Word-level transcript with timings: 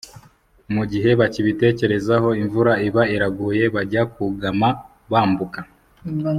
Mu 0.73 0.83
gihe 0.91 1.09
bakibitekerezaho, 1.19 2.29
imvura 2.41 2.71
iba 2.87 3.03
iraguye. 3.15 3.63
Bajya 3.75 4.01
kugama, 4.15 4.67
bambuka 5.11 5.59